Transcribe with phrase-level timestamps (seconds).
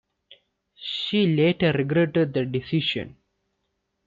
[0.77, 3.17] She later regretted the decision.